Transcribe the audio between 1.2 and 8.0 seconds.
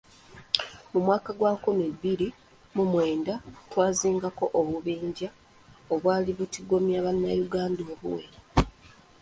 gwa nkumi bbiri mu mwenda twazingako obubinja obwali butigomya bannayuganda